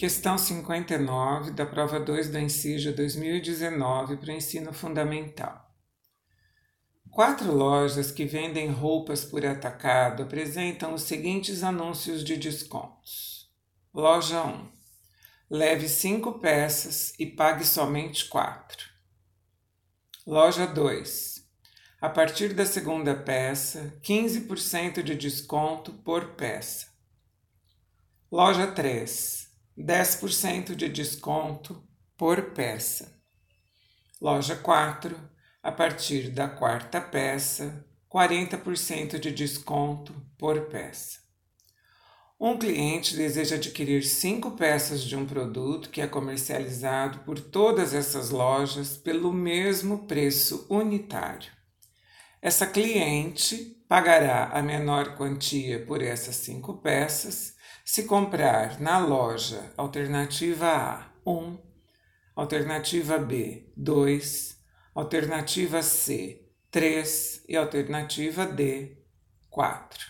[0.00, 5.70] Questão 59 da prova 2 da Ensija 2019 para o ensino fundamental.
[7.10, 13.52] Quatro lojas que vendem roupas por atacado apresentam os seguintes anúncios de descontos.
[13.92, 14.72] Loja 1.
[15.50, 18.88] Leve cinco peças e pague somente quatro.
[20.26, 21.44] Loja 2.
[22.00, 26.86] A partir da segunda peça, 15% de desconto por peça.
[28.32, 29.39] Loja 3
[29.82, 31.82] 10% de desconto
[32.16, 33.18] por peça.
[34.20, 35.16] Loja 4,
[35.62, 41.20] a partir da quarta peça, 40% de desconto por peça.
[42.38, 48.30] Um cliente deseja adquirir cinco peças de um produto que é comercializado por todas essas
[48.30, 51.52] lojas pelo mesmo preço unitário.
[52.40, 57.54] Essa cliente pagará a menor quantia por essas cinco peças
[57.90, 61.58] se comprar na loja alternativa A 1,
[62.36, 64.56] alternativa B 2,
[64.94, 68.96] alternativa C 3 e alternativa D
[69.50, 70.06] 4.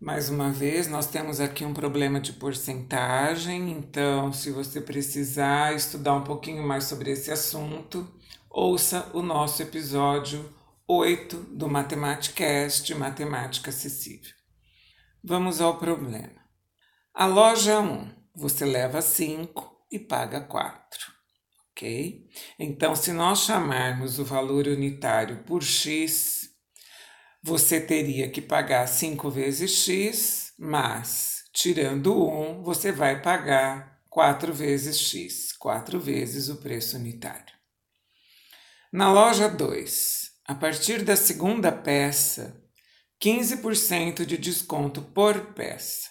[0.00, 6.14] Mais uma vez, nós temos aqui um problema de porcentagem, então, se você precisar estudar
[6.14, 8.10] um pouquinho mais sobre esse assunto,
[8.48, 10.50] ouça o nosso episódio
[10.88, 14.35] 8 do Matematicast Matemática Acessível.
[15.28, 16.40] Vamos ao problema.
[17.12, 21.00] A loja 1, você leva 5 e paga 4,
[21.72, 22.28] ok?
[22.56, 26.48] Então, se nós chamarmos o valor unitário por x,
[27.42, 34.96] você teria que pagar 5 vezes x, mas tirando 1, você vai pagar 4 vezes
[34.96, 37.52] x, 4 vezes o preço unitário.
[38.92, 42.64] Na loja 2, a partir da segunda peça,
[43.26, 46.08] 15% de desconto por peça.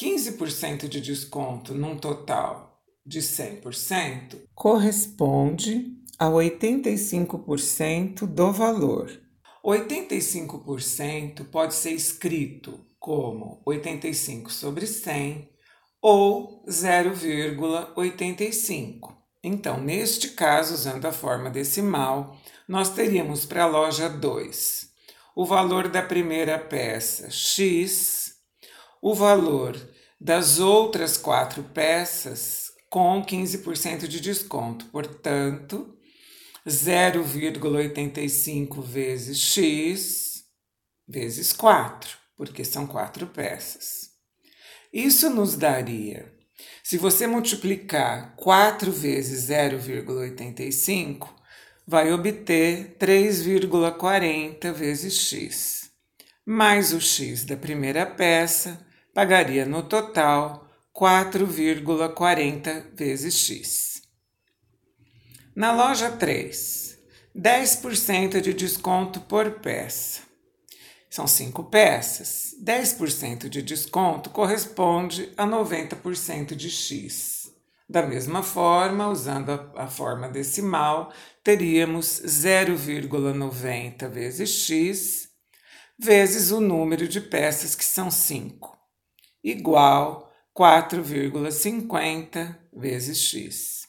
[0.00, 9.10] 15% de desconto num total de 100% corresponde a 85% do valor.
[9.64, 15.50] 85% pode ser escrito como 85 sobre 100
[16.00, 19.12] ou 0,85.
[19.42, 22.36] Então, neste caso, usando a forma decimal,
[22.68, 24.91] nós teríamos para a loja 2
[25.34, 28.34] o valor da primeira peça X,
[29.00, 29.76] o valor
[30.20, 34.84] das outras quatro peças com 15% de desconto.
[34.86, 35.96] Portanto,
[36.66, 40.32] 0,85 vezes X
[41.08, 44.12] vezes 4, porque são quatro peças.
[44.92, 46.32] Isso nos daria,
[46.82, 51.41] se você multiplicar 4 vezes 0,85,
[51.86, 55.90] vai obter 3,40 vezes x.
[56.44, 58.84] Mais o x da primeira peça
[59.14, 64.02] pagaria no total 4,40 vezes x.
[65.54, 66.98] Na loja 3,
[67.36, 70.32] 10% de desconto por peça.
[71.12, 72.54] São cinco peças.
[72.64, 77.41] 10% de desconto corresponde a 90% de x.
[77.88, 81.12] Da mesma forma, usando a, a forma decimal,
[81.42, 85.30] teríamos 0,90 vezes x
[85.98, 88.76] vezes o número de peças que são 5,
[89.44, 93.82] igual 4,50 vezes x.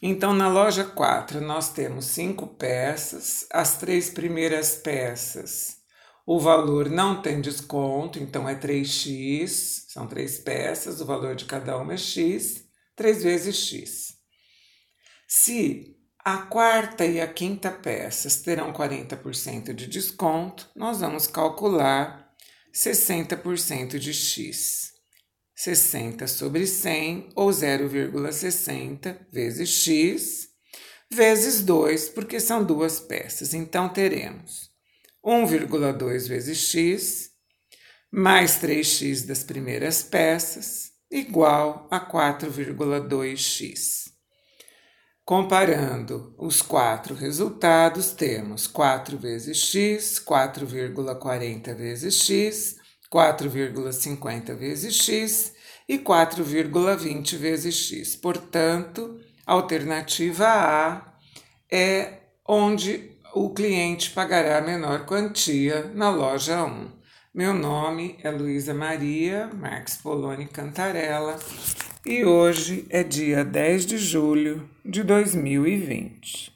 [0.00, 5.78] Então, na loja 4, nós temos cinco peças, as três primeiras peças,
[6.24, 11.76] o valor não tem desconto, então é 3x, são três peças, o valor de cada
[11.76, 12.69] uma é x.
[13.00, 14.14] 3 vezes x.
[15.26, 22.30] Se a quarta e a quinta peças terão 40% de desconto, nós vamos calcular
[22.74, 24.92] 60% de x.
[25.54, 30.48] 60 sobre 100, ou 0,60 vezes x,
[31.10, 33.54] vezes 2, porque são duas peças.
[33.54, 34.70] Então, teremos
[35.24, 37.30] 1,2 vezes x,
[38.12, 44.10] mais 3x das primeiras peças, igual a 4,2x.
[45.24, 52.76] Comparando os quatro resultados, temos 4 vezes x, 4,40 vezes x,
[53.12, 55.54] 4,50 vezes x
[55.88, 58.16] e 4,20 vezes x.
[58.16, 61.14] Portanto, a alternativa A
[61.70, 66.99] é onde o cliente pagará a menor quantia na loja 1.
[67.32, 71.38] Meu nome é Luísa Maria Marques Poloni Cantarella
[72.04, 76.49] e hoje é dia 10 de julho de 2020.